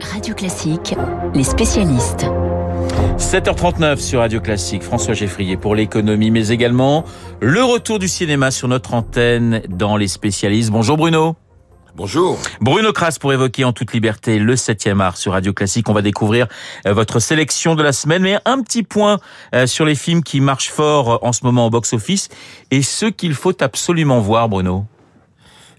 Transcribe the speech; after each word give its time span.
Radio 0.00 0.34
Classique, 0.34 0.94
les 1.34 1.44
spécialistes. 1.44 2.26
7h39 3.18 3.98
sur 3.98 4.20
Radio 4.20 4.40
Classique, 4.40 4.82
François 4.82 5.14
Geffrier 5.14 5.56
pour 5.56 5.74
l'économie, 5.74 6.30
mais 6.30 6.48
également 6.48 7.04
le 7.40 7.62
retour 7.64 7.98
du 7.98 8.08
cinéma 8.08 8.50
sur 8.50 8.68
notre 8.68 8.94
antenne 8.94 9.62
dans 9.68 9.96
les 9.96 10.08
spécialistes. 10.08 10.70
Bonjour 10.70 10.96
Bruno. 10.96 11.36
Bonjour. 11.96 12.38
Bruno 12.60 12.92
Kras 12.92 13.16
pour 13.20 13.32
évoquer 13.32 13.64
en 13.64 13.72
toute 13.72 13.92
liberté 13.92 14.38
le 14.38 14.54
7e 14.54 15.00
art 15.00 15.16
sur 15.16 15.32
Radio 15.32 15.52
Classique. 15.52 15.88
On 15.88 15.94
va 15.94 16.02
découvrir 16.02 16.46
euh, 16.86 16.92
votre 16.92 17.18
sélection 17.18 17.74
de 17.74 17.82
la 17.82 17.92
semaine, 17.92 18.22
mais 18.22 18.38
un 18.44 18.62
petit 18.62 18.84
point 18.84 19.18
euh, 19.54 19.66
sur 19.66 19.84
les 19.84 19.96
films 19.96 20.22
qui 20.22 20.40
marchent 20.40 20.70
fort 20.70 21.18
en 21.22 21.32
ce 21.32 21.44
moment 21.44 21.66
au 21.66 21.70
box-office 21.70 22.28
et 22.70 22.82
ceux 22.82 23.10
qu'il 23.10 23.34
faut 23.34 23.62
absolument 23.62 24.20
voir, 24.20 24.48
Bruno. 24.48 24.84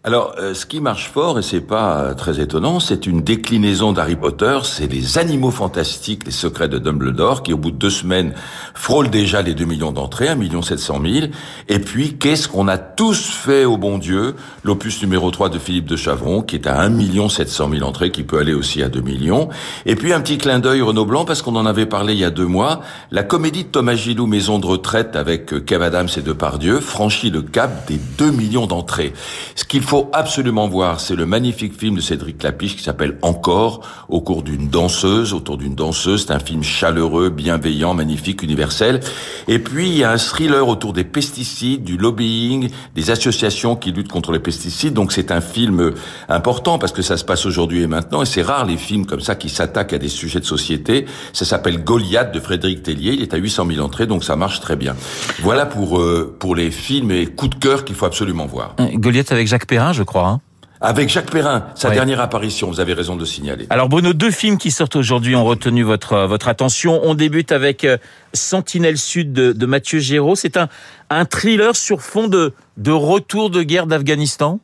Alors, 0.10 0.34
euh, 0.40 0.56
ce 0.56 0.66
qui 0.66 0.82
marche 0.82 1.12
fort, 1.12 1.38
et 1.38 1.44
c'est 1.44 1.62
pas 1.62 2.00
euh, 2.00 2.14
très 2.16 2.40
étonnant, 2.40 2.80
c'est 2.80 3.06
une 3.06 3.22
déclinaison 3.22 3.94
d'Harry 3.94 4.16
Potter, 4.16 4.58
c'est 4.64 4.92
les 4.92 5.20
animaux 5.20 5.52
fantastiques, 5.52 6.26
les 6.26 6.32
secrets 6.32 6.68
de 6.68 6.80
Dumbledore, 6.80 7.44
qui 7.44 7.54
au 7.54 7.58
bout 7.58 7.70
de 7.70 7.76
deux 7.76 7.92
semaines 7.92 8.34
frôlent 8.74 9.12
déjà 9.12 9.44
les 9.44 9.54
2 9.54 9.66
millions 9.66 9.92
d'entrées, 9.92 10.28
1 10.28 10.34
million 10.34 10.64
700 10.64 11.02
000. 11.06 11.28
Et 11.68 11.78
puis, 11.78 12.18
qu'est-ce 12.18 12.48
qu'on 12.48 12.68
a 12.68 12.80
tous 12.80 13.24
fait 13.30 13.66
au 13.66 13.78
bon 13.78 14.00
Dieu 14.00 14.34
L'opus 14.64 15.00
numéro 15.04 15.30
3 15.30 15.50
de 15.50 15.60
Philippe 15.60 15.86
de 15.86 15.96
Chavron, 15.96 16.42
qui 16.42 16.56
est 16.56 16.66
à 16.66 16.80
1 16.82 16.90
million 16.90 17.30
700 17.30 17.70
000 17.70 17.84
entrées, 17.88 18.10
qui 18.10 18.24
peut 18.24 18.40
aller 18.40 18.56
aussi 18.56 18.82
à 18.82 18.90
2 18.90 19.02
millions. 19.02 19.50
Et 19.86 19.96
puis, 19.96 20.12
un 20.12 20.22
petit 20.22 20.40
clin 20.40 20.58
d'œil 20.58 20.82
Renaud 20.82 21.06
Blanc, 21.06 21.24
parce 21.24 21.44
qu'on 21.44 21.56
en 21.56 21.68
avait 21.68 21.86
parlé 21.86 22.14
il 22.14 22.20
y 22.20 22.26
a 22.26 22.32
deux 22.32 22.48
mois, 22.48 22.82
la 23.12 23.22
comédie 23.22 23.64
de 23.64 23.70
Thomas 23.70 23.94
Gilou, 23.94 24.26
Maison 24.26 24.58
de 24.58 24.66
retraite, 24.66 25.16
avec 25.16 25.54
euh, 25.54 25.60
Kev 25.60 25.84
Adams 25.84 26.10
et 26.18 26.22
Depardieu, 26.22 26.80
franchit 26.80 27.30
le 27.30 27.44
cap 27.44 27.88
des 27.88 28.00
2 28.18 28.32
millions 28.32 28.66
d'entrées. 28.66 29.14
Ce 29.54 29.66
qu'il 29.66 29.84
faut 29.84 29.99
absolument 30.14 30.68
voir, 30.68 31.00
c'est 31.00 31.16
le 31.16 31.26
magnifique 31.26 31.78
film 31.78 31.96
de 31.96 32.02
Cédric 32.02 32.42
Lapiche 32.44 32.76
qui 32.76 32.84
s'appelle 32.84 33.18
Encore, 33.22 33.82
au 34.08 34.22
cours 34.22 34.44
d'une 34.44 34.70
danseuse, 34.70 35.34
autour 35.34 35.58
d'une 35.58 35.76
danseuse. 35.76 36.26
C'est 36.28 36.34
un 36.34 36.40
film 36.40 36.64
chaleureux, 36.64 37.30
bienveillant, 37.30 37.94
magnifique, 37.94 38.44
universel. 38.44 39.00
Et 39.48 39.60
puis, 39.60 39.90
il 39.90 39.98
y 39.98 40.04
a 40.04 40.12
un 40.12 40.18
thriller 40.18 40.68
autour 40.68 40.94
des 40.94 41.04
pesticides, 41.04 41.84
du 41.84 41.98
lobbying, 41.98 42.70
des 42.96 43.12
associations 43.12 43.76
qui 43.76 43.92
luttent 43.92 44.12
contre 44.12 44.32
les 44.32 44.40
pesticides. 44.40 44.94
Donc, 44.94 45.12
c'est 45.12 45.32
un 45.32 45.42
film 45.42 45.94
important 46.28 46.78
parce 46.78 46.92
que 46.92 47.02
ça 47.02 47.18
se 47.18 47.26
passe 47.26 47.46
aujourd'hui 47.46 47.82
et 47.82 47.88
maintenant. 47.88 48.22
Et 48.22 48.26
c'est 48.26 48.42
rare 48.42 48.66
les 48.66 48.78
films 48.78 49.06
comme 49.06 49.22
ça 49.22 49.36
qui 49.36 49.50
s'attaquent 49.50 49.94
à 49.94 49.98
des 49.98 50.10
sujets 50.10 50.40
de 50.40 50.46
société. 50.46 51.06
Ça 51.34 51.46
s'appelle 51.46 51.84
Goliath 51.84 52.34
de 52.34 52.40
Frédéric 52.40 52.84
Tellier. 52.84 53.14
Il 53.14 53.22
est 53.22 53.34
à 53.34 53.38
800 53.38 53.66
000 53.72 53.86
entrées, 53.86 54.08
donc 54.08 54.24
ça 54.24 54.36
marche 54.36 54.60
très 54.60 54.76
bien. 54.76 54.96
Voilà 55.42 55.66
pour, 55.66 56.00
euh, 56.00 56.36
pour 56.40 56.56
les 56.56 56.72
films 56.72 57.12
et 57.12 57.26
coups 57.26 57.56
de 57.56 57.60
cœur 57.60 57.86
qu'il 57.86 57.96
faut 57.96 58.06
absolument 58.06 58.46
voir. 58.46 58.76
Goliath 58.94 59.32
avec 59.32 59.48
Jacques 59.48 59.68
Perrin, 59.68 59.79
je 59.94 60.04
crois. 60.04 60.28
Hein 60.28 60.42
avec 60.82 61.10
Jacques 61.10 61.30
Perrin, 61.30 61.66
sa 61.76 61.90
dernière 61.90 62.22
apparition, 62.22 62.70
vous 62.70 62.80
avez 62.80 62.94
raison 62.94 63.18
de 63.18 63.26
signaler. 63.26 63.68
Alors 63.70 63.90
Bruno, 63.90 64.14
deux 64.14 64.32
films 64.32 64.58
qui 64.58 64.72
sortent 64.72 64.96
aujourd'hui 64.96 65.36
ont 65.36 65.44
retenu 65.44 65.84
votre 65.84 66.20
votre 66.20 66.48
attention. 66.48 67.02
On 67.04 67.16
débute 67.16 67.52
avec 67.52 67.84
euh, 67.84 67.98
Sentinelle 68.34 68.98
Sud 68.98 69.34
de, 69.34 69.52
de 69.52 69.66
Mathieu 69.66 70.00
Géraud. 70.00 70.36
C'est 70.36 70.56
un 70.56 70.70
un 71.10 71.26
thriller 71.26 71.76
sur 71.76 72.02
fond 72.02 72.30
de 72.30 72.54
de 72.78 72.92
retour 72.92 73.50
de 73.50 73.62
guerre 73.62 73.88
d'Afghanistan. 73.88 74.62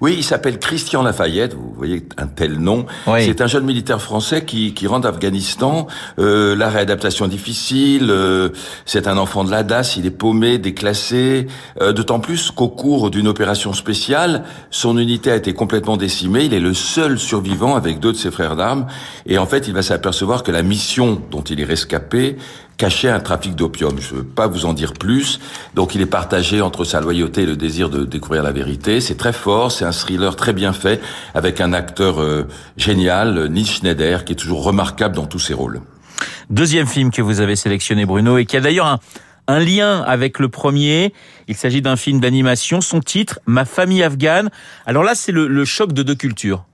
Oui, 0.00 0.14
il 0.18 0.24
s'appelle 0.24 0.58
Christian 0.58 1.02
Lafayette, 1.02 1.54
vous 1.54 1.72
voyez 1.76 2.06
un 2.18 2.26
tel 2.26 2.58
nom. 2.58 2.86
C'est 3.18 3.40
un 3.40 3.46
jeune 3.46 3.64
militaire 3.64 4.00
français 4.00 4.44
qui, 4.44 4.74
qui 4.74 4.86
rentre 4.86 5.10
d'Afghanistan. 5.10 5.86
Euh, 6.18 6.54
la 6.54 6.68
réadaptation 6.68 7.28
difficile, 7.28 8.08
euh, 8.10 8.50
c'est 8.84 9.08
un 9.08 9.16
enfant 9.16 9.44
de 9.44 9.50
la 9.50 9.62
DAS, 9.62 9.96
il 9.96 10.06
est 10.06 10.10
paumé, 10.10 10.58
déclassé. 10.58 11.46
Euh, 11.80 11.92
D'autant 11.92 12.20
plus 12.20 12.50
qu'au 12.50 12.68
cours 12.68 13.10
d'une 13.10 13.26
opération 13.26 13.72
spéciale, 13.72 14.44
son 14.70 14.98
unité 14.98 15.30
a 15.30 15.36
été 15.36 15.54
complètement 15.54 15.96
décimée. 15.96 16.44
Il 16.44 16.52
est 16.52 16.60
le 16.60 16.74
seul 16.74 17.18
survivant 17.18 17.74
avec 17.74 18.00
deux 18.00 18.12
de 18.12 18.18
ses 18.18 18.30
frères 18.30 18.56
d'armes. 18.56 18.86
Et 19.24 19.38
en 19.38 19.46
fait, 19.46 19.66
il 19.66 19.74
va 19.74 19.82
s'apercevoir 19.82 20.42
que 20.42 20.52
la 20.52 20.62
mission 20.62 21.22
dont 21.30 21.42
il 21.42 21.60
est 21.60 21.64
rescapé 21.64 22.36
cachait 22.76 23.08
un 23.08 23.20
trafic 23.20 23.54
d'opium. 23.54 23.98
Je 24.00 24.14
ne 24.14 24.18
veux 24.18 24.24
pas 24.24 24.46
vous 24.46 24.66
en 24.66 24.72
dire 24.72 24.92
plus. 24.92 25.40
Donc 25.74 25.94
il 25.94 26.00
est 26.00 26.06
partagé 26.06 26.60
entre 26.60 26.84
sa 26.84 27.00
loyauté 27.00 27.42
et 27.42 27.46
le 27.46 27.56
désir 27.56 27.90
de 27.90 28.04
découvrir 28.04 28.42
la 28.42 28.52
vérité. 28.52 29.00
C'est 29.00 29.16
très 29.16 29.32
fort, 29.32 29.72
c'est 29.72 29.84
un 29.84 29.92
thriller 29.92 30.36
très 30.36 30.52
bien 30.52 30.72
fait, 30.72 31.00
avec 31.34 31.60
un 31.60 31.72
acteur 31.72 32.20
euh, 32.20 32.46
génial, 32.76 33.48
Nils 33.48 33.66
Schneider, 33.66 34.24
qui 34.24 34.32
est 34.32 34.36
toujours 34.36 34.62
remarquable 34.62 35.16
dans 35.16 35.26
tous 35.26 35.38
ses 35.38 35.54
rôles. 35.54 35.80
Deuxième 36.50 36.86
film 36.86 37.10
que 37.10 37.22
vous 37.22 37.40
avez 37.40 37.56
sélectionné, 37.56 38.06
Bruno, 38.06 38.38
et 38.38 38.46
qui 38.46 38.56
a 38.56 38.60
d'ailleurs 38.60 38.86
un, 38.86 39.00
un 39.48 39.58
lien 39.58 40.02
avec 40.02 40.38
le 40.38 40.48
premier. 40.48 41.12
Il 41.48 41.56
s'agit 41.56 41.82
d'un 41.82 41.96
film 41.96 42.20
d'animation. 42.20 42.80
Son 42.80 43.00
titre, 43.00 43.40
Ma 43.46 43.64
famille 43.64 44.02
afghane. 44.02 44.50
Alors 44.86 45.02
là, 45.02 45.14
c'est 45.14 45.32
le, 45.32 45.46
le 45.46 45.64
choc 45.64 45.92
de 45.92 46.02
deux 46.02 46.14
cultures. 46.14 46.64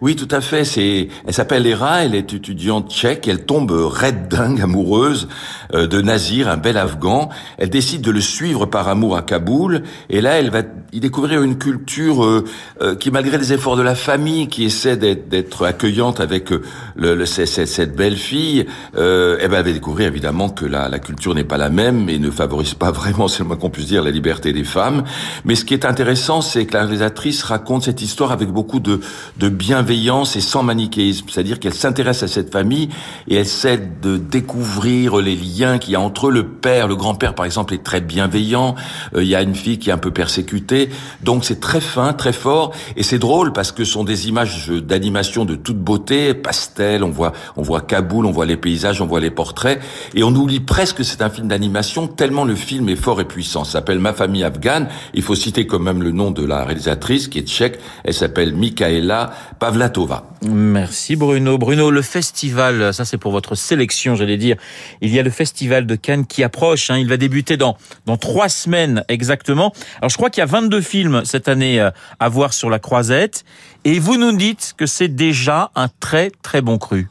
Oui, 0.00 0.16
tout 0.16 0.28
à 0.30 0.40
fait. 0.40 0.64
C'est, 0.64 1.08
elle 1.26 1.34
s'appelle 1.34 1.66
Hera, 1.66 2.04
elle 2.04 2.14
est 2.14 2.32
étudiante 2.32 2.90
tchèque, 2.90 3.28
elle 3.28 3.44
tombe 3.44 3.70
raide 3.70 4.28
dingue, 4.28 4.60
amoureuse 4.60 5.28
euh, 5.74 5.86
de 5.86 6.00
Nazir, 6.00 6.48
un 6.48 6.56
bel 6.56 6.76
Afghan. 6.76 7.28
Elle 7.58 7.70
décide 7.70 8.02
de 8.02 8.10
le 8.10 8.20
suivre 8.20 8.66
par 8.66 8.88
amour 8.88 9.16
à 9.16 9.22
Kaboul, 9.22 9.82
et 10.10 10.20
là, 10.20 10.38
elle 10.38 10.50
va 10.50 10.62
y 10.92 11.00
découvrir 11.00 11.42
une 11.42 11.58
culture 11.58 12.24
euh, 12.24 12.44
euh, 12.80 12.94
qui, 12.94 13.10
malgré 13.10 13.38
les 13.38 13.52
efforts 13.52 13.76
de 13.76 13.82
la 13.82 13.94
famille, 13.94 14.48
qui 14.48 14.64
essaie 14.64 14.96
d'être 14.96 15.64
accueillante 15.64 16.20
avec 16.20 16.50
le, 16.96 17.26
cette, 17.26 17.96
belle 17.96 18.16
fille, 18.16 18.66
elle 18.94 19.50
va 19.50 19.62
découvrir 19.62 20.08
évidemment 20.08 20.48
que 20.48 20.64
la, 20.64 20.88
la 20.88 20.98
culture 20.98 21.34
n'est 21.34 21.44
pas 21.44 21.58
la 21.58 21.70
même 21.70 22.08
et 22.08 22.18
ne 22.18 22.30
favorise 22.30 22.74
pas 22.74 22.90
vraiment, 22.98 23.28
c'est 23.28 23.40
le 23.40 23.46
moins 23.46 23.56
qu'on 23.56 23.70
puisse 23.70 23.86
dire, 23.86 24.02
la 24.02 24.10
liberté 24.10 24.52
des 24.52 24.64
femmes. 24.64 25.04
Mais 25.44 25.54
ce 25.54 25.64
qui 25.64 25.74
est 25.74 25.84
intéressant, 25.84 26.40
c'est 26.40 26.66
que 26.66 26.74
la 26.74 26.80
réalisatrice 26.80 27.42
raconte 27.42 27.84
cette 27.84 28.02
histoire 28.02 28.32
avec 28.32 28.48
beaucoup 28.48 28.80
de, 28.80 29.00
de 29.38 29.48
bienveillance 29.48 30.36
et 30.36 30.40
sans 30.40 30.62
manichéisme, 30.62 31.26
c'est-à-dire 31.28 31.60
qu'elle 31.60 31.74
s'intéresse 31.74 32.22
à 32.22 32.28
cette 32.28 32.52
famille 32.52 32.88
et 33.28 33.34
elle 33.34 33.42
essaie 33.42 33.80
de 34.02 34.16
découvrir 34.16 35.16
les 35.16 35.34
liens 35.34 35.78
qu'il 35.78 35.92
y 35.92 35.96
a 35.96 36.00
entre 36.00 36.28
eux. 36.28 36.32
Le 36.32 36.46
père, 36.46 36.86
le 36.88 36.96
grand-père 36.96 37.34
par 37.34 37.46
exemple, 37.46 37.74
est 37.74 37.82
très 37.82 38.00
bienveillant. 38.00 38.74
Euh, 39.14 39.22
il 39.22 39.28
y 39.28 39.34
a 39.34 39.42
une 39.42 39.54
fille 39.54 39.78
qui 39.78 39.90
est 39.90 39.92
un 39.92 39.98
peu 39.98 40.10
persécutée, 40.10 40.77
donc 41.22 41.44
c'est 41.44 41.60
très 41.60 41.80
fin, 41.80 42.12
très 42.12 42.32
fort 42.32 42.72
et 42.96 43.02
c'est 43.02 43.18
drôle 43.18 43.52
parce 43.52 43.72
que 43.72 43.84
ce 43.84 43.92
sont 43.92 44.04
des 44.04 44.28
images 44.28 44.68
d'animation 44.68 45.44
de 45.44 45.54
toute 45.54 45.78
beauté, 45.78 46.34
pastel. 46.34 47.02
On 47.02 47.10
voit, 47.10 47.32
on 47.56 47.62
voit 47.62 47.80
Kaboul, 47.80 48.26
on 48.26 48.30
voit 48.30 48.46
les 48.46 48.56
paysages, 48.56 49.00
on 49.00 49.06
voit 49.06 49.20
les 49.20 49.30
portraits 49.30 49.80
et 50.14 50.22
on 50.22 50.34
oublie 50.34 50.60
presque 50.60 50.98
que 50.98 51.04
c'est 51.04 51.22
un 51.22 51.30
film 51.30 51.46
d'animation 51.46 52.08
tellement 52.08 52.44
le 52.44 52.56
film 52.56 52.88
est 52.88 52.96
fort 52.96 53.20
et 53.20 53.24
puissant. 53.24 53.62
Ça 53.62 53.74
s'appelle 53.74 54.00
Ma 54.00 54.12
famille 54.12 54.42
afghane. 54.42 54.88
Il 55.14 55.22
faut 55.22 55.36
citer 55.36 55.64
quand 55.66 55.78
même 55.78 56.02
le 56.02 56.10
nom 56.10 56.32
de 56.32 56.44
la 56.44 56.64
réalisatrice 56.64 57.28
qui 57.28 57.38
est 57.38 57.46
tchèque. 57.46 57.78
Elle 58.02 58.14
s'appelle 58.14 58.52
Michaela 58.52 59.30
Pavlatova. 59.60 60.24
Merci 60.42 61.14
Bruno. 61.14 61.56
Bruno, 61.56 61.92
le 61.92 62.02
festival, 62.02 62.92
ça 62.92 63.04
c'est 63.04 63.16
pour 63.16 63.30
votre 63.30 63.54
sélection, 63.54 64.16
j'allais 64.16 64.36
dire. 64.36 64.56
Il 65.00 65.14
y 65.14 65.20
a 65.20 65.22
le 65.22 65.30
festival 65.30 65.86
de 65.86 65.94
Cannes 65.94 66.26
qui 66.26 66.42
approche. 66.42 66.90
Hein. 66.90 66.98
Il 66.98 67.08
va 67.08 67.16
débuter 67.16 67.56
dans 67.56 67.76
dans 68.06 68.16
trois 68.16 68.48
semaines 68.48 69.04
exactement. 69.08 69.72
Alors 69.98 70.10
je 70.10 70.16
crois 70.16 70.30
qu'il 70.30 70.40
y 70.40 70.44
a 70.44 70.46
22 70.46 70.67
films 70.80 71.22
cette 71.24 71.48
année 71.48 71.80
euh, 71.80 71.90
à 72.20 72.28
voir 72.28 72.52
sur 72.52 72.70
la 72.70 72.78
Croisette, 72.78 73.44
et 73.84 73.98
vous 73.98 74.16
nous 74.16 74.32
dites 74.32 74.74
que 74.76 74.86
c'est 74.86 75.08
déjà 75.08 75.70
un 75.74 75.88
très 76.00 76.30
très 76.42 76.60
bon 76.60 76.78
cru. 76.78 77.08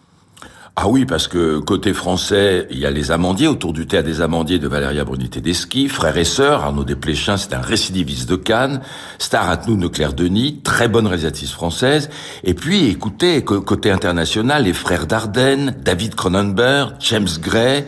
Ah 0.79 0.87
oui, 0.87 1.05
parce 1.05 1.27
que 1.27 1.57
côté 1.57 1.91
français, 1.91 2.67
il 2.69 2.77
y 2.77 2.85
a 2.85 2.91
les 2.91 3.09
Amandiers, 3.09 3.47
autour 3.47 3.73
du 3.73 3.87
théâtre 3.87 4.07
des 4.07 4.21
Amandiers 4.21 4.59
de 4.59 4.67
Valéria 4.67 5.03
Bruni 5.03 5.27
Tedeschi, 5.27 5.89
frère 5.89 6.15
et 6.17 6.23
sœur, 6.23 6.63
Arnaud 6.63 6.83
Desplechin, 6.83 7.35
c'est 7.35 7.55
un 7.55 7.61
récidiviste 7.61 8.29
de 8.29 8.35
Cannes, 8.35 8.81
Star 9.17 9.49
Atnou 9.49 9.75
de 9.75 9.87
Claire 9.87 10.13
Denis, 10.13 10.61
très 10.63 10.87
bonne 10.87 11.07
réalisatrice 11.07 11.51
française, 11.51 12.11
et 12.43 12.53
puis 12.53 12.89
écoutez, 12.89 13.43
côté 13.43 13.89
international, 13.89 14.65
les 14.65 14.73
frères 14.73 15.07
Dardenne, 15.07 15.73
David 15.83 16.13
Cronenberg, 16.13 16.93
James 16.99 17.27
Gray, 17.41 17.83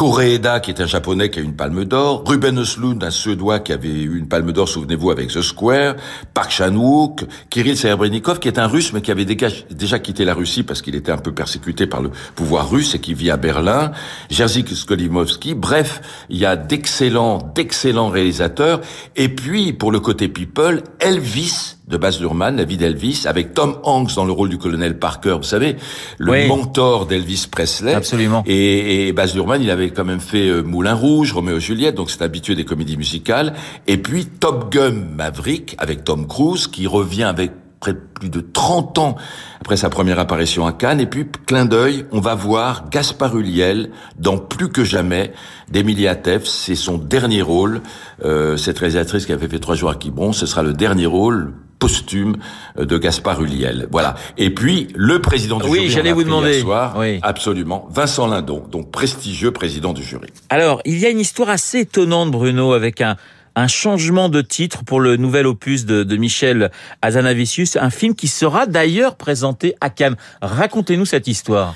Koreeda, 0.00 0.60
qui 0.60 0.70
est 0.70 0.80
un 0.80 0.86
japonais 0.86 1.28
qui 1.28 1.40
a 1.40 1.42
une 1.42 1.54
palme 1.54 1.84
d'or, 1.84 2.24
Ruben 2.26 2.58
Östlund, 2.58 3.04
un 3.04 3.10
suédois 3.10 3.58
qui 3.58 3.74
avait 3.74 3.90
eu 3.90 4.16
une 4.16 4.28
palme 4.28 4.50
d'or, 4.50 4.66
souvenez-vous, 4.66 5.10
avec 5.10 5.28
The 5.28 5.42
Square, 5.42 5.96
Park 6.32 6.50
Chan-wook, 6.52 7.26
Kirill 7.50 7.76
Serebrennikov, 7.76 8.38
qui 8.38 8.48
est 8.48 8.58
un 8.58 8.66
russe, 8.66 8.94
mais 8.94 9.02
qui 9.02 9.10
avait 9.10 9.26
déjà 9.26 9.98
quitté 9.98 10.24
la 10.24 10.32
Russie 10.32 10.62
parce 10.62 10.80
qu'il 10.80 10.94
était 10.94 11.12
un 11.12 11.18
peu 11.18 11.34
persécuté 11.34 11.86
par 11.86 12.00
le 12.00 12.12
pouvoir 12.34 12.70
russe 12.70 12.94
et 12.94 12.98
qui 12.98 13.12
vit 13.12 13.30
à 13.30 13.36
Berlin, 13.36 13.92
Jerzy 14.30 14.64
Skolimowski, 14.66 15.52
bref, 15.52 16.00
il 16.30 16.38
y 16.38 16.46
a 16.46 16.56
d'excellents, 16.56 17.36
d'excellents 17.54 18.08
réalisateurs, 18.08 18.80
et 19.16 19.28
puis, 19.28 19.74
pour 19.74 19.92
le 19.92 20.00
côté 20.00 20.28
people, 20.28 20.82
Elvis, 21.00 21.76
de 21.90 21.96
Baz 21.96 22.20
Luhrmann, 22.20 22.56
la 22.56 22.64
vie 22.64 22.76
d'Elvis, 22.76 23.24
avec 23.26 23.52
Tom 23.52 23.76
Hanks 23.82 24.14
dans 24.14 24.24
le 24.24 24.32
rôle 24.32 24.48
du 24.48 24.58
colonel 24.58 24.98
Parker, 24.98 25.36
vous 25.36 25.42
savez, 25.42 25.76
le 26.18 26.46
mentor 26.48 27.06
d'Elvis 27.06 27.46
Presley. 27.50 27.92
Absolument. 27.94 28.42
Et, 28.46 29.08
et 29.08 29.12
Baz 29.12 29.34
Luhrmann, 29.34 29.60
il 29.60 29.70
avait 29.70 29.90
quand 29.90 30.04
même 30.04 30.20
fait 30.20 30.48
euh, 30.48 30.62
Moulin 30.62 30.94
Rouge, 30.94 31.32
Roméo 31.32 31.56
et 31.56 31.60
Juliette, 31.60 31.96
donc 31.96 32.10
c'est 32.10 32.22
habitué 32.22 32.54
des 32.54 32.64
comédies 32.64 32.96
musicales. 32.96 33.54
Et 33.86 33.98
puis 33.98 34.26
Top 34.26 34.72
Gun 34.72 34.94
Maverick 35.14 35.74
avec 35.78 36.04
Tom 36.04 36.26
Cruise, 36.26 36.68
qui 36.68 36.86
revient 36.86 37.24
avec 37.24 37.50
près 37.80 37.94
de 37.94 37.98
plus 37.98 38.28
de 38.28 38.40
30 38.40 38.98
ans 38.98 39.16
après 39.60 39.76
sa 39.76 39.88
première 39.88 40.18
apparition 40.18 40.66
à 40.66 40.72
Cannes. 40.72 41.00
Et 41.00 41.06
puis, 41.06 41.26
clin 41.46 41.64
d'œil, 41.64 42.04
on 42.12 42.20
va 42.20 42.34
voir 42.34 42.88
Gaspard 42.90 43.36
Ulliel 43.36 43.90
dans 44.18 44.36
Plus 44.36 44.68
que 44.68 44.84
jamais 44.84 45.32
d'Emilia 45.70 46.14
Teff. 46.14 46.46
C'est 46.46 46.74
son 46.74 46.98
dernier 46.98 47.42
rôle. 47.42 47.80
Euh, 48.24 48.56
cette 48.56 48.78
réalisatrice 48.78 49.26
qui 49.26 49.32
avait 49.32 49.48
fait 49.48 49.58
trois 49.58 49.74
jours 49.74 49.90
à 49.90 49.94
Quiberon, 49.94 50.32
ce 50.32 50.46
sera 50.46 50.62
le 50.62 50.74
dernier 50.74 51.06
rôle 51.06 51.54
posthume 51.80 52.36
de 52.78 52.98
Gaspard 52.98 53.42
Ulliel. 53.42 53.88
Voilà. 53.90 54.14
Et 54.38 54.50
puis 54.50 54.86
le 54.94 55.20
président 55.20 55.58
du 55.58 55.66
oui, 55.66 55.78
jury. 55.80 55.90
j'allais 55.90 56.12
vous 56.12 56.22
demander. 56.22 56.52
Hier 56.52 56.62
soir, 56.62 56.94
oui. 56.96 57.18
Absolument. 57.22 57.88
Vincent 57.90 58.28
Lindon, 58.28 58.62
donc 58.70 58.92
prestigieux 58.92 59.50
président 59.50 59.92
du 59.92 60.04
jury. 60.04 60.28
Alors, 60.50 60.80
il 60.84 60.98
y 60.98 61.06
a 61.06 61.10
une 61.10 61.18
histoire 61.18 61.48
assez 61.48 61.80
étonnante, 61.80 62.30
Bruno, 62.30 62.72
avec 62.72 63.00
un 63.00 63.16
un 63.56 63.66
changement 63.66 64.28
de 64.28 64.42
titre 64.42 64.84
pour 64.84 65.00
le 65.00 65.16
nouvel 65.16 65.46
opus 65.46 65.84
de, 65.84 66.02
de 66.04 66.16
Michel 66.16 66.70
Azanavicius, 67.02 67.76
un 67.76 67.90
film 67.90 68.14
qui 68.14 68.28
sera 68.28 68.66
d'ailleurs 68.66 69.16
présenté 69.16 69.74
à 69.80 69.90
Cannes. 69.90 70.16
Racontez-nous 70.40 71.04
cette 71.04 71.26
histoire. 71.26 71.74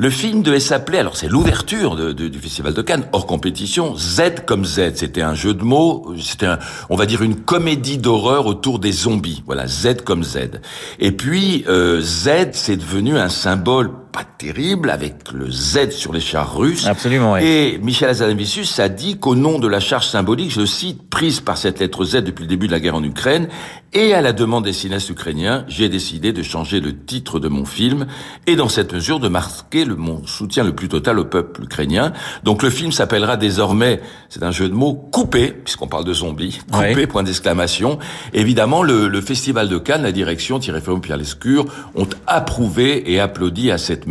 Le 0.00 0.10
film 0.10 0.44
devait 0.44 0.60
s'appeler, 0.60 0.98
alors 0.98 1.16
c'est 1.16 1.26
l'ouverture 1.26 2.14
du 2.14 2.38
Festival 2.38 2.72
de 2.72 2.82
Cannes, 2.82 3.06
hors 3.12 3.26
compétition, 3.26 3.96
Z 3.96 4.44
comme 4.46 4.64
Z. 4.64 4.92
C'était 4.94 5.22
un 5.22 5.34
jeu 5.34 5.54
de 5.54 5.64
mots, 5.64 6.14
c'était 6.22 6.46
on 6.88 6.94
va 6.94 7.04
dire 7.04 7.20
une 7.20 7.34
comédie 7.34 7.98
d'horreur 7.98 8.46
autour 8.46 8.78
des 8.78 8.92
zombies. 8.92 9.42
Voilà, 9.44 9.66
Z 9.66 10.02
comme 10.04 10.22
Z. 10.22 10.60
Et 11.00 11.10
puis, 11.10 11.64
euh, 11.66 12.00
Z, 12.00 12.52
c'est 12.52 12.76
devenu 12.76 13.18
un 13.18 13.28
symbole 13.28 13.90
pas 14.18 14.24
terrible 14.36 14.90
avec 14.90 15.30
le 15.32 15.48
Z 15.48 15.90
sur 15.92 16.12
les 16.12 16.18
chars 16.18 16.56
russes. 16.56 16.86
Absolument, 16.88 17.34
oui. 17.34 17.40
Et 17.44 17.78
Michel 17.80 18.08
Azanavicius 18.08 18.80
a 18.80 18.88
dit 18.88 19.16
qu'au 19.16 19.36
nom 19.36 19.60
de 19.60 19.68
la 19.68 19.78
charge 19.78 20.08
symbolique, 20.08 20.50
je 20.50 20.58
le 20.60 20.66
cite, 20.66 21.08
prise 21.08 21.38
par 21.40 21.56
cette 21.56 21.78
lettre 21.78 22.04
Z 22.04 22.22
depuis 22.24 22.42
le 22.42 22.48
début 22.48 22.66
de 22.66 22.72
la 22.72 22.80
guerre 22.80 22.96
en 22.96 23.04
Ukraine, 23.04 23.46
et 23.94 24.14
à 24.14 24.20
la 24.20 24.32
demande 24.32 24.64
des 24.64 24.72
cinéastes 24.72 25.08
ukrainiens, 25.08 25.64
j'ai 25.68 25.88
décidé 25.88 26.32
de 26.32 26.42
changer 26.42 26.80
le 26.80 26.96
titre 27.04 27.38
de 27.38 27.46
mon 27.48 27.64
film, 27.64 28.06
et 28.48 28.56
dans 28.56 28.68
cette 28.68 28.92
mesure 28.92 29.20
de 29.20 29.28
marquer 29.28 29.84
le, 29.84 29.94
mon 29.94 30.26
soutien 30.26 30.64
le 30.64 30.74
plus 30.74 30.88
total 30.88 31.20
au 31.20 31.24
peuple 31.24 31.62
ukrainien. 31.62 32.12
Donc 32.42 32.64
le 32.64 32.70
film 32.70 32.90
s'appellera 32.90 33.36
désormais, 33.36 34.00
c'est 34.30 34.42
un 34.42 34.50
jeu 34.50 34.68
de 34.68 34.74
mots, 34.74 34.94
Coupé, 35.12 35.52
puisqu'on 35.52 35.86
parle 35.86 36.04
de 36.04 36.12
zombies, 36.12 36.58
Coupé, 36.72 36.94
Oui. 36.96 37.06
point 37.06 37.22
d'exclamation. 37.22 38.00
Évidemment, 38.34 38.82
le, 38.82 39.06
le 39.06 39.20
Festival 39.20 39.68
de 39.68 39.78
Cannes, 39.78 40.02
la 40.02 40.12
direction, 40.12 40.58
Thierry 40.58 40.80
Frémont, 40.80 40.98
Pierre 41.00 41.16
Lescure, 41.18 41.66
ont 41.94 42.08
approuvé 42.26 43.10
et 43.12 43.20
applaudi 43.20 43.70
à 43.70 43.78
cette 43.78 44.07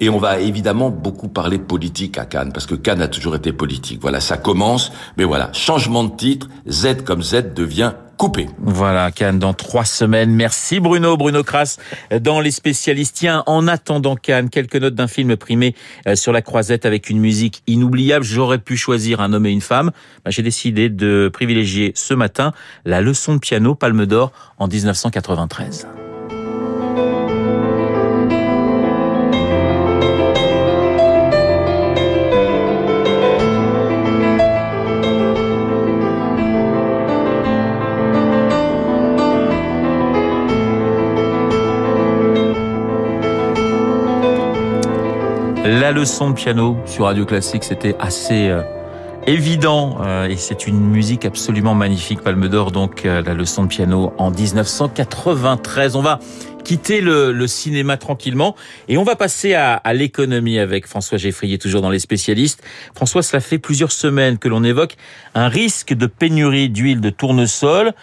Et 0.00 0.08
on 0.08 0.18
va 0.18 0.40
évidemment 0.40 0.90
beaucoup 0.90 1.28
parler 1.28 1.58
politique 1.58 2.18
à 2.18 2.24
Cannes, 2.24 2.52
parce 2.52 2.66
que 2.66 2.74
Cannes 2.74 3.02
a 3.02 3.08
toujours 3.08 3.36
été 3.36 3.52
politique. 3.52 4.00
Voilà, 4.00 4.20
ça 4.20 4.36
commence, 4.36 4.92
mais 5.16 5.24
voilà, 5.24 5.50
changement 5.52 6.04
de 6.04 6.14
titre, 6.16 6.48
Z 6.68 7.04
comme 7.04 7.22
Z 7.22 7.54
devient 7.54 7.92
coupé. 8.18 8.48
Voilà, 8.58 9.10
Cannes 9.12 9.38
dans 9.38 9.54
trois 9.54 9.84
semaines. 9.84 10.32
Merci 10.32 10.80
Bruno, 10.80 11.16
Bruno 11.16 11.42
Kras, 11.42 11.78
dans 12.20 12.40
les 12.40 12.50
spécialistes. 12.50 13.16
Tiens, 13.16 13.44
en 13.46 13.68
attendant 13.68 14.16
Cannes, 14.16 14.50
quelques 14.50 14.76
notes 14.76 14.94
d'un 14.94 15.06
film 15.06 15.36
primé 15.36 15.74
euh, 16.06 16.16
sur 16.16 16.32
la 16.32 16.42
croisette 16.42 16.84
avec 16.84 17.08
une 17.08 17.20
musique 17.20 17.62
inoubliable. 17.66 18.24
J'aurais 18.24 18.58
pu 18.58 18.76
choisir 18.76 19.20
un 19.20 19.32
homme 19.32 19.46
et 19.46 19.52
une 19.52 19.60
femme. 19.60 19.92
J'ai 20.26 20.42
décidé 20.42 20.90
de 20.90 21.30
privilégier 21.32 21.92
ce 21.94 22.12
matin 22.12 22.52
la 22.84 23.00
leçon 23.00 23.34
de 23.34 23.38
piano 23.38 23.74
Palme 23.74 24.04
d'Or 24.04 24.32
en 24.58 24.66
1993. 24.66 25.86
La 45.88 45.94
leçon 45.94 46.28
de 46.28 46.34
piano 46.34 46.76
sur 46.84 47.06
Radio 47.06 47.24
Classique, 47.24 47.64
c'était 47.64 47.96
assez 47.98 48.50
euh, 48.50 48.60
évident 49.26 49.96
euh, 50.02 50.28
et 50.28 50.36
c'est 50.36 50.66
une 50.66 50.78
musique 50.78 51.24
absolument 51.24 51.74
magnifique. 51.74 52.20
Palme 52.20 52.46
d'Or, 52.46 52.72
donc 52.72 53.06
euh, 53.06 53.22
la 53.22 53.32
leçon 53.32 53.62
de 53.62 53.68
piano 53.68 54.12
en 54.18 54.30
1993. 54.30 55.96
On 55.96 56.02
va 56.02 56.18
quitter 56.62 57.00
le, 57.00 57.32
le 57.32 57.46
cinéma 57.46 57.96
tranquillement 57.96 58.54
et 58.88 58.98
on 58.98 59.02
va 59.02 59.16
passer 59.16 59.54
à, 59.54 59.76
à 59.76 59.94
l'économie 59.94 60.58
avec 60.58 60.86
François 60.86 61.16
Geffrier, 61.16 61.56
toujours 61.56 61.80
dans 61.80 61.88
les 61.88 62.00
spécialistes. 62.00 62.62
François, 62.94 63.22
cela 63.22 63.40
fait 63.40 63.58
plusieurs 63.58 63.92
semaines 63.92 64.36
que 64.36 64.48
l'on 64.48 64.64
évoque 64.64 64.94
un 65.34 65.48
risque 65.48 65.94
de 65.94 66.04
pénurie 66.04 66.68
d'huile 66.68 67.00
de 67.00 67.08
tournesol. 67.08 67.94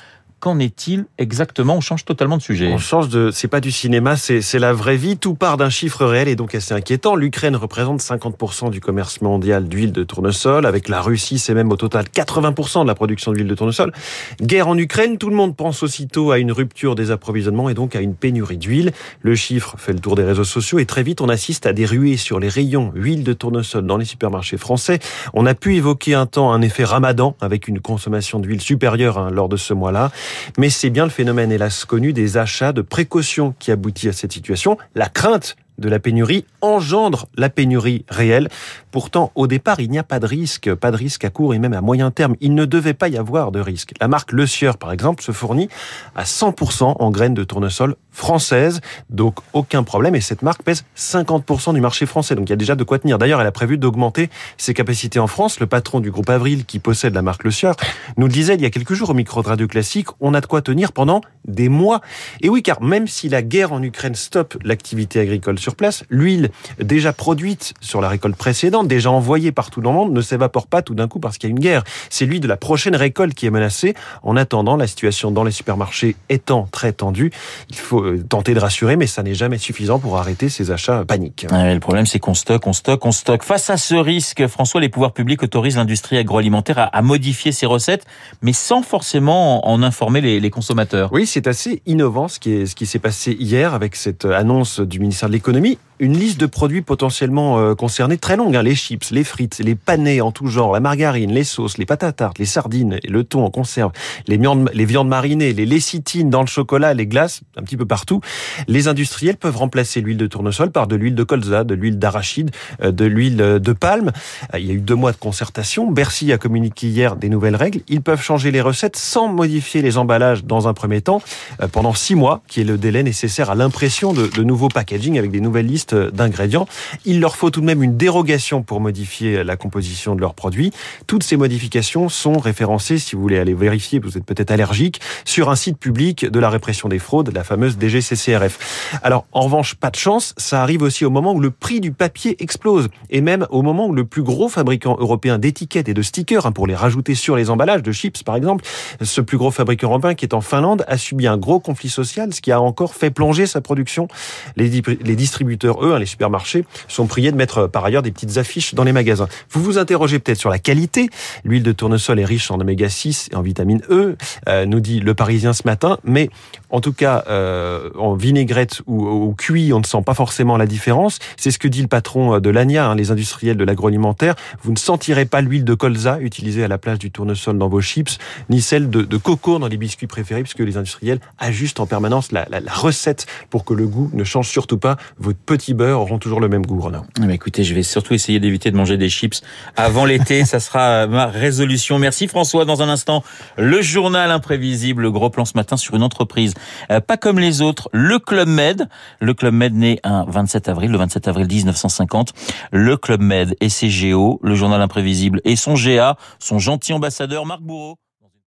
Qu'en 0.46 0.60
est-il 0.60 1.06
exactement? 1.18 1.76
On 1.76 1.82
change 1.82 2.06
totalement 2.06 2.38
de 2.38 2.42
sujet. 2.44 2.72
On 2.72 2.78
change 2.78 3.10
de, 3.10 3.32
c'est 3.32 3.48
pas 3.48 3.62
du 3.62 3.72
cinéma, 3.72 4.16
c'est 4.16 4.60
la 4.60 4.74
vraie 4.74 4.96
vie. 4.96 5.18
Tout 5.18 5.34
part 5.34 5.58
d'un 5.58 5.72
chiffre 5.72 6.06
réel 6.06 6.28
et 6.28 6.36
donc 6.36 6.54
assez 6.54 6.72
inquiétant. 6.72 7.16
L'Ukraine 7.16 7.56
représente 7.56 8.00
50% 8.00 8.70
du 8.70 8.80
commerce 8.80 9.22
mondial 9.22 9.68
d'huile 9.68 9.92
de 9.92 10.04
tournesol. 10.04 10.68
Avec 10.68 10.88
la 10.88 11.02
Russie, 11.02 11.40
c'est 11.40 11.56
même 11.56 11.72
au 11.72 11.78
total 11.78 12.06
80% 12.14 12.84
de 12.84 12.88
la 12.88 12.94
production 12.94 13.32
d'huile 13.32 13.48
de 13.48 13.56
tournesol. 13.56 13.92
Guerre 14.40 14.68
en 14.68 14.78
Ukraine, 14.78 15.18
tout 15.18 15.32
le 15.32 15.36
monde 15.36 15.56
pense 15.56 15.82
aussitôt 15.82 16.30
à 16.30 16.38
une 16.38 16.52
rupture 16.52 16.94
des 16.94 17.10
approvisionnements 17.10 17.68
et 17.70 17.74
donc 17.74 17.96
à 17.96 18.02
une 18.02 18.14
pénurie 18.14 18.60
d'huile. 18.60 18.92
Le 19.22 19.34
chiffre 19.34 19.74
fait 19.80 19.94
le 19.94 20.00
tour 20.00 20.16
des 20.16 20.26
réseaux 20.26 20.44
sociaux 20.44 20.78
et 20.78 20.86
très 20.86 21.02
vite 21.02 21.22
on 21.22 21.30
assiste 21.30 21.66
à 21.66 21.74
des 21.74 21.88
ruées 21.88 22.18
sur 22.18 22.40
les 22.40 22.50
rayons 22.50 22.92
huile 22.94 23.24
de 23.24 23.34
tournesol 23.34 23.88
dans 23.88 23.98
les 23.98 24.06
supermarchés 24.06 24.58
français. 24.58 25.00
On 25.34 25.48
a 25.48 25.56
pu 25.56 25.76
évoquer 25.76 26.14
un 26.14 26.28
temps 26.28 26.54
un 26.54 26.62
effet 26.62 26.84
ramadan 26.84 27.36
avec 27.42 27.68
une 27.68 27.80
consommation 27.80 28.38
d'huile 28.38 28.62
supérieure 28.62 29.18
hein, 29.18 29.32
lors 29.32 29.50
de 29.50 29.58
ce 29.58 29.74
mois-là. 29.74 30.12
Mais 30.58 30.70
c'est 30.70 30.90
bien 30.90 31.04
le 31.04 31.10
phénomène, 31.10 31.52
hélas 31.52 31.86
connu, 31.86 32.14
des 32.14 32.38
achats 32.38 32.74
de 32.74 32.82
précaution 32.82 33.54
qui 33.60 33.72
aboutit 33.72 34.10
à 34.10 34.14
cette 34.14 34.34
situation. 34.34 34.78
La 34.96 35.10
crainte 35.10 35.56
de 35.78 35.90
la 35.90 36.00
pénurie 36.00 36.46
engendre 36.62 37.28
la 37.36 37.50
pénurie 37.50 38.06
réelle. 38.10 38.50
Pourtant, 38.96 39.34
au 39.36 39.46
départ, 39.46 39.82
il 39.82 39.92
n'y 39.92 40.00
a 40.00 40.04
pas 40.04 40.22
de 40.22 40.26
risque, 40.26 40.74
pas 40.74 40.90
de 40.90 40.96
risque 40.96 41.26
à 41.26 41.30
court 41.30 41.54
et 41.54 41.60
même 41.60 41.74
à 41.74 41.82
moyen 41.82 42.12
terme. 42.12 42.38
Il 42.40 42.56
ne 42.56 42.64
devait 42.64 42.94
pas 42.94 43.10
y 43.10 43.18
avoir 43.18 43.52
de 43.52 43.60
risque. 43.60 43.92
La 44.00 44.08
marque 44.08 44.32
Le 44.32 44.48
Sieur, 44.48 44.78
par 44.78 44.94
exemple, 44.94 45.22
se 45.22 45.34
fournit 45.34 45.68
à 46.16 46.24
100% 46.24 46.96
en 46.98 47.12
graines 47.12 47.34
de 47.34 47.44
tournesol 47.44 47.98
françaises, 48.14 48.80
donc 49.10 49.40
aucun 49.52 49.84
problème. 49.84 50.16
Et 50.16 50.22
cette 50.22 50.44
marque 50.44 50.64
pèse 50.64 50.86
50% 50.96 51.74
du 51.74 51.82
marché 51.82 52.06
français, 52.06 52.36
donc 52.36 52.48
il 52.48 52.52
y 52.52 52.54
a 52.54 52.56
déjà 52.56 52.76
de 52.76 52.86
quoi 52.86 52.98
tenir. 52.98 53.18
D'ailleurs, 53.18 53.42
elle 53.42 53.48
a 53.48 53.52
prévu 53.52 53.78
d'augmenter 53.78 54.30
ses 54.56 54.74
capacités 54.74 55.20
en 55.20 55.28
France. 55.28 55.60
Le 55.60 55.68
patron 55.68 56.00
du 56.00 56.10
groupe 56.10 56.30
Avril, 56.30 56.64
qui 56.64 56.80
possède 56.80 57.14
la 57.14 57.22
marque 57.22 57.44
Le 57.44 57.52
Sieur, 57.52 57.76
nous 58.16 58.28
le 58.28 58.32
disait 58.32 58.56
il 58.56 58.62
y 58.62 58.66
a 58.66 58.70
quelques 58.70 58.94
jours 58.94 59.10
au 59.10 59.14
micro 59.14 59.44
de 59.44 59.50
Radio 59.50 59.68
Classique, 59.68 60.08
on 60.22 60.34
a 60.34 60.40
de 60.40 60.46
quoi 60.46 60.62
tenir 60.62 60.94
pendant 60.94 61.20
des 61.44 61.68
mois. 61.68 62.00
Et 62.40 62.48
oui, 62.48 62.64
car 62.64 62.82
même 62.82 63.08
si 63.08 63.28
la 63.28 63.42
guerre 63.42 63.74
en 63.74 63.84
Ukraine 63.84 64.16
stoppe 64.16 64.58
l'activité 64.64 65.20
agricole 65.20 65.60
sur 65.60 65.76
place, 65.76 66.06
l'huile 66.10 66.50
déjà 66.80 67.12
produite 67.12 67.74
sur 67.82 68.00
la 68.00 68.08
récolte 68.08 68.38
précédente, 68.38 68.85
déjà 68.86 69.12
envoyée 69.12 69.52
partout 69.52 69.82
dans 69.82 69.92
le 69.92 69.98
monde, 69.98 70.14
ne 70.14 70.22
s'évapore 70.22 70.68
pas 70.68 70.82
tout 70.82 70.96
d'un 70.96 71.08
coup 71.08 71.20
parce 71.20 71.38
qu'il 71.38 71.50
y 71.50 71.52
a 71.52 71.56
une 71.56 71.60
guerre. 71.60 71.84
C'est 72.10 72.26
l'huile 72.26 72.40
de 72.42 72.48
la 72.48 72.58
prochaine 72.58 72.96
récolte 72.96 73.34
qui 73.34 73.46
est 73.46 73.50
menacée. 73.52 73.94
En 74.24 74.36
attendant, 74.38 74.76
la 74.78 74.88
situation 74.88 75.32
dans 75.32 75.44
les 75.44 75.52
supermarchés 75.52 76.16
étant 76.30 76.68
très 76.72 76.92
tendue, 76.94 77.32
il 77.70 77.76
faut 77.76 78.04
euh, 78.04 78.24
tenter 78.28 78.54
de 78.54 78.60
rassurer, 78.60 78.96
mais 78.96 79.08
ça 79.08 79.24
n'est 79.24 79.34
jamais 79.36 79.58
suffisant 79.58 80.00
pour 80.00 80.18
arrêter 80.18 80.50
ces 80.50 80.72
achats 80.72 81.04
paniques. 81.06 81.46
Ouais, 81.52 81.74
le 81.74 81.80
problème, 81.80 82.06
c'est 82.06 82.20
qu'on 82.20 82.34
stocke, 82.34 82.68
on 82.68 82.74
stocke, 82.74 83.06
on 83.06 83.12
stocke. 83.12 83.44
Face 83.44 83.70
à 83.70 83.78
ce 83.78 83.96
risque, 83.96 84.46
François, 84.48 84.82
les 84.82 84.90
pouvoirs 84.90 85.14
publics 85.14 85.42
autorisent 85.44 85.78
l'industrie 85.78 86.18
agroalimentaire 86.18 86.80
à, 86.80 86.84
à 86.84 87.02
modifier 87.02 87.52
ses 87.52 87.66
recettes, 87.66 88.06
mais 88.42 88.54
sans 88.54 88.82
forcément 88.82 89.68
en 89.68 89.82
informer 89.84 90.22
les, 90.22 90.40
les 90.40 90.50
consommateurs. 90.50 91.10
Oui, 91.12 91.26
c'est 91.26 91.48
assez 91.48 91.82
innovant 91.86 92.28
ce 92.28 92.40
qui 92.40 92.52
est- 92.54 92.66
ce 92.66 92.76
qui 92.76 92.86
s'est 92.86 93.00
passé 93.00 93.36
hier 93.40 93.74
avec 93.74 93.96
cette 93.96 94.26
annonce 94.26 94.80
du 94.80 95.00
ministère 95.00 95.30
de 95.30 95.34
l'économie. 95.34 95.78
Une 96.00 96.18
liste 96.18 96.40
de 96.42 96.46
produits 96.46 96.82
potentiellement 96.82 97.58
euh, 97.58 97.74
concernés 97.74 98.18
très 98.18 98.36
longue. 98.36 98.54
hein. 98.58 98.64
les 98.64 98.76
chips, 98.76 99.12
les 99.12 99.24
frites, 99.24 99.60
les 99.60 99.76
panais 99.76 100.20
en 100.20 100.34
tout 100.34 100.48
genre, 100.48 100.74
la 100.74 100.82
margarine, 100.82 101.32
les 101.32 101.46
sauces, 101.46 101.78
les 101.78 101.86
pâtes 101.86 102.04
à 102.04 102.12
tarte, 102.12 102.38
les 102.38 102.46
sardines, 102.46 103.00
le 103.08 103.24
thon 103.24 103.46
en 103.46 103.50
conserve, 103.50 103.94
les 104.28 104.36
viandes, 104.36 105.08
marinées, 105.08 105.54
les 105.54 105.66
lécithines 105.66 106.30
dans 106.30 106.42
le 106.42 106.48
chocolat, 106.48 106.94
les 106.94 107.08
glaces, 107.08 107.42
un 107.56 107.64
petit 107.64 107.78
peu 107.78 107.86
partout. 107.86 108.20
Les 108.68 108.90
industriels 108.90 109.38
peuvent 109.38 109.56
remplacer 109.56 110.02
l'huile 110.02 110.18
de 110.18 110.28
tournesol 110.28 110.70
par 110.70 110.88
de 110.88 110.98
l'huile 110.98 111.16
de 111.16 111.24
colza, 111.24 111.64
de 111.64 111.76
l'huile 111.76 111.98
d'arachide, 111.98 112.52
euh, 112.84 112.92
de 112.92 113.06
l'huile 113.06 113.38
de 113.38 113.74
palme. 113.74 114.12
Euh, 114.54 114.60
Il 114.60 114.66
y 114.66 114.72
a 114.72 114.74
eu 114.74 114.82
deux 114.82 114.96
mois 114.96 115.14
de 115.14 115.18
concertation. 115.18 115.90
Bercy 115.90 116.34
a 116.34 116.38
communiqué 116.38 116.88
hier 116.88 117.16
des 117.16 117.30
nouvelles 117.30 117.56
règles. 117.56 117.80
Ils 117.88 118.02
peuvent 118.02 118.22
changer 118.22 118.52
les 118.52 118.62
recettes 118.62 118.98
sans 118.98 119.30
modifier 119.30 119.82
les 119.82 119.98
emballages 119.98 120.44
dans 120.44 120.68
un 120.68 120.74
premier 120.74 121.00
temps 121.00 121.22
euh, 121.62 121.70
pendant 121.70 121.94
six 121.94 122.16
mois, 122.16 122.42
qui 122.50 122.60
est 122.60 122.66
le 122.66 122.78
délai 122.78 123.02
nécessaire 123.02 123.50
à 123.50 123.56
l'impression 123.56 124.12
de, 124.12 124.28
de 124.28 124.44
nouveaux 124.44 124.68
packaging 124.68 125.18
avec 125.18 125.32
des 125.32 125.40
nouvelles 125.40 125.68
listes 125.68 125.85
d'ingrédients. 125.94 126.68
Il 127.06 127.20
leur 127.20 127.36
faut 127.36 127.50
tout 127.50 127.62
de 127.62 127.66
même 127.66 127.84
une 127.84 127.98
dérogation 127.98 128.64
pour 128.64 128.80
modifier 128.82 129.44
la 129.44 129.58
composition 129.58 130.16
de 130.16 130.22
leurs 130.22 130.34
produits. 130.34 130.72
Toutes 131.06 131.24
ces 131.24 131.38
modifications 131.38 132.10
sont 132.10 132.38
référencées, 132.38 132.98
si 132.98 133.16
vous 133.16 133.22
voulez 133.22 133.38
aller 133.38 133.54
vérifier, 133.54 134.00
vous 134.00 134.18
êtes 134.18 134.26
peut-être 134.26 134.52
allergique, 134.52 135.02
sur 135.26 135.50
un 135.50 135.56
site 135.56 135.78
public 135.78 136.26
de 136.26 136.40
la 136.40 136.50
répression 136.50 136.90
des 136.90 137.00
fraudes, 137.00 137.32
la 137.34 137.44
fameuse 137.44 137.78
DGCCRF. 137.78 139.00
Alors, 139.04 139.26
en 139.32 139.42
revanche, 139.42 139.76
pas 139.76 139.90
de 139.90 139.96
chance, 139.96 140.34
ça 140.38 140.62
arrive 140.62 140.82
aussi 140.82 141.06
au 141.06 141.10
moment 141.10 141.34
où 141.34 141.40
le 141.40 141.52
prix 141.52 141.82
du 141.82 141.92
papier 141.92 142.42
explose, 142.42 142.88
et 143.10 143.22
même 143.22 143.46
au 143.50 143.62
moment 143.62 143.88
où 143.88 143.94
le 143.94 144.06
plus 144.06 144.24
gros 144.24 144.50
fabricant 144.50 144.96
européen 145.00 145.38
d'étiquettes 145.38 145.90
et 145.90 145.94
de 145.94 146.02
stickers, 146.02 146.46
hein, 146.46 146.52
pour 146.52 146.68
les 146.68 146.76
rajouter 146.76 147.16
sur 147.16 147.36
les 147.36 147.50
emballages 147.50 147.84
de 147.84 147.92
chips 147.92 148.24
par 148.24 148.36
exemple, 148.36 148.64
ce 149.02 149.22
plus 149.22 149.38
gros 149.38 149.52
fabricant 149.52 149.90
européen 149.90 150.16
qui 150.16 150.26
est 150.26 150.34
en 150.34 150.42
Finlande 150.42 150.86
a 150.88 150.98
subi 150.98 151.28
un 151.28 151.38
gros 151.38 151.60
conflit 151.60 151.90
social, 151.90 152.34
ce 152.34 152.42
qui 152.42 152.52
a 152.52 152.62
encore 152.62 152.94
fait 152.94 153.12
plonger 153.12 153.46
sa 153.46 153.62
production. 153.62 154.08
Les, 154.56 154.70
di- 154.70 154.84
les 155.02 155.16
distributeurs 155.16 155.75
eux, 155.84 155.94
hein, 155.94 156.00
les 156.00 156.06
supermarchés, 156.06 156.66
sont 156.88 157.08
priés 157.08 157.32
de 157.32 157.38
mettre 157.38 157.68
par 157.68 157.86
ailleurs 157.86 158.02
des 158.02 158.12
petites 158.12 158.38
affiches 158.38 158.74
dans 158.76 158.84
les 158.84 158.94
magasins. 158.94 159.28
Vous 159.52 159.64
vous 159.64 159.78
interrogez 159.78 160.20
peut-être 160.20 160.40
sur 160.40 160.50
la 160.50 160.60
qualité. 160.60 161.10
L'huile 161.44 161.64
de 161.64 161.72
tournesol 161.72 162.20
est 162.20 162.26
riche 162.26 162.52
en 162.52 162.60
oméga 162.60 162.90
6 162.90 163.30
et 163.32 163.36
en 163.36 163.42
vitamine 163.42 163.82
E, 163.90 164.16
euh, 164.48 164.66
nous 164.66 164.80
dit 164.80 165.00
le 165.00 165.14
Parisien 165.14 165.54
ce 165.54 165.64
matin, 165.66 165.98
mais 166.04 166.30
en 166.70 166.82
tout 166.82 166.94
cas, 166.94 167.24
euh, 167.30 167.90
en 167.98 168.16
vinaigrette 168.16 168.82
ou, 168.86 169.08
ou 169.08 169.34
cuit, 169.34 169.72
on 169.74 169.80
ne 169.80 169.86
sent 169.86 170.02
pas 170.06 170.14
forcément 170.14 170.58
la 170.58 170.66
différence. 170.66 171.20
C'est 171.38 171.52
ce 171.52 171.60
que 171.60 171.68
dit 171.68 171.82
le 171.82 171.88
patron 171.88 172.40
de 172.40 172.50
l'ANIA, 172.50 172.88
hein, 172.88 172.96
les 172.96 173.12
industriels 173.12 173.58
de 173.58 173.64
l'agroalimentaire. 173.64 174.36
Vous 174.64 174.72
ne 174.72 174.78
sentirez 174.78 175.26
pas 175.26 175.42
l'huile 175.42 175.66
de 175.66 175.74
colza 175.74 176.20
utilisée 176.20 176.64
à 176.64 176.68
la 176.68 176.78
place 176.78 177.00
du 177.00 177.12
tournesol 177.12 177.58
dans 177.58 177.70
vos 177.70 177.82
chips, 177.82 178.18
ni 178.50 178.62
celle 178.62 178.90
de, 178.90 179.18
coco 179.18 179.60
dans 179.60 179.68
les 179.68 179.78
biscuits 179.78 180.08
préférés, 180.08 180.42
puisque 180.42 180.60
les 180.60 180.78
industriels 180.78 181.20
ajustent 181.40 181.80
en 181.80 181.86
permanence 181.86 182.32
la, 182.32 182.48
la, 182.50 182.60
recette 182.74 183.26
pour 183.50 183.66
que 183.66 183.74
le 183.74 183.88
goût 183.88 184.10
ne 184.14 184.24
change 184.24 184.50
surtout 184.50 184.78
pas. 184.78 184.98
Vos 185.18 185.34
petits 185.34 185.65
beurres 185.74 186.02
auront 186.02 186.20
toujours 186.20 186.40
le 186.40 186.48
même 186.48 186.66
goût, 186.66 186.80
Renaud. 186.80 187.04
Mais 187.20 187.36
écoutez, 187.36 187.64
je 187.64 187.74
vais 187.74 187.84
surtout 187.84 188.14
essayer 188.14 188.40
d'éviter 188.40 188.72
de 188.72 188.78
manger 188.78 188.98
des 188.98 189.10
chips 189.10 189.42
avant 189.76 190.06
l'été. 190.06 190.46
ça 190.46 190.60
sera 190.60 191.08
ma 191.08 191.28
résolution. 191.28 192.00
Merci 192.00 192.28
François. 192.28 192.66
Dans 192.66 192.82
un 192.82 192.90
instant, 192.90 193.24
le 193.58 193.82
journal 193.82 194.32
imprévisible, 194.32 195.04
le 195.04 195.12
gros 195.12 195.30
plan 195.30 195.46
ce 195.46 195.54
matin 195.56 195.78
sur 195.78 195.96
une 195.96 196.04
entreprise 196.04 196.54
euh, 196.92 197.00
pas 197.00 197.18
comme 197.18 197.40
les 197.40 197.62
autres, 197.62 197.90
le 197.92 198.20
Club 198.20 198.48
Med. 198.48 198.88
Le 199.20 199.34
Club 199.34 199.54
Med 199.54 199.74
né 199.74 200.00
un 200.04 200.26
27 200.26 200.70
avril, 200.70 200.92
le 200.92 200.98
27 200.98 201.28
avril 201.28 201.48
1950. 201.48 202.34
Le 202.72 202.98
Club 202.98 203.22
Med 203.22 203.56
et 203.62 203.70
ses 203.70 203.90
géo, 203.90 204.40
le 204.44 204.56
journal 204.56 204.82
imprévisible 204.82 205.42
et 205.44 205.56
son 205.56 205.76
GA, 205.76 206.18
son 206.40 206.60
gentil 206.60 206.94
ambassadeur 206.94 207.46
Marc 207.46 207.62
Bourreau. 207.62 207.98